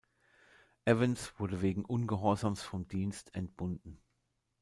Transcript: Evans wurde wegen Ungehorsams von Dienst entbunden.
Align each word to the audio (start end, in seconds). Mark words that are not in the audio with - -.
Evans 0.85 1.37
wurde 1.39 1.61
wegen 1.61 1.85
Ungehorsams 1.85 2.63
von 2.63 2.87
Dienst 2.87 3.35
entbunden. 3.35 4.01